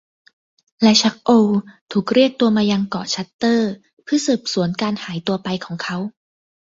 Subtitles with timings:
[0.83, 1.47] และชัค โอล
[1.91, 3.71] ถูกเรียกตัวมายังเกาะชัตเตอร์
[4.03, 5.97] เพื่อสืบสวนการหายตัวไปของเขา